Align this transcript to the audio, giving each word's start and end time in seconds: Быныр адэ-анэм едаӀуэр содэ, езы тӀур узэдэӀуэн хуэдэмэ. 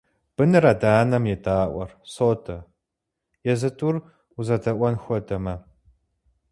Быныр 0.35 0.65
адэ-анэм 0.71 1.23
едаӀуэр 1.35 1.91
содэ, 2.13 2.57
езы 3.51 3.69
тӀур 3.77 3.95
узэдэӀуэн 4.37 4.95
хуэдэмэ. 5.03 5.55